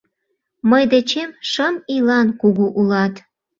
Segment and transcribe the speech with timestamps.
[0.69, 3.13] Мый дечем шым ийлан кугу улат.